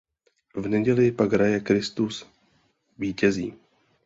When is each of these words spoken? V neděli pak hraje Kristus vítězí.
V 0.55 0.67
neděli 0.67 1.11
pak 1.11 1.31
hraje 1.33 1.59
Kristus 1.59 2.27
vítězí. 2.97 3.53